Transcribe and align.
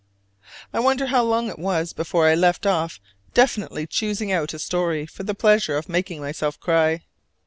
I 0.73 0.79
wonder 0.79 1.05
how 1.05 1.21
long 1.23 1.47
it 1.47 1.59
was 1.59 1.93
before 1.93 2.27
I 2.27 2.33
left 2.33 2.65
off 2.65 2.99
definitely 3.35 3.85
choosing 3.85 4.31
out 4.31 4.51
a 4.55 4.57
story 4.57 5.05
for 5.05 5.21
the 5.21 5.35
pleasure 5.35 5.77
of 5.77 5.87
making 5.87 6.19
myself 6.21 6.59
cry! 6.59 7.03